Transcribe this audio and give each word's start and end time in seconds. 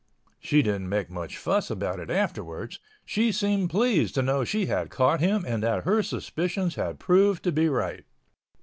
She 0.39 0.63
didn't 0.63 0.89
make 0.89 1.11
much 1.11 1.37
fuss 1.37 1.69
about 1.69 1.99
it 1.99 2.09
afterwards. 2.09 2.79
She 3.05 3.31
seemed 3.31 3.69
pleased 3.69 4.15
to 4.15 4.23
know 4.23 4.43
she 4.43 4.65
had 4.65 4.89
caught 4.89 5.19
him 5.19 5.45
and 5.47 5.61
that 5.61 5.83
her 5.83 6.01
suspicions 6.01 6.73
had 6.73 6.97
proved 6.97 7.43
to 7.43 7.51
be 7.51 7.69
right. 7.69 8.03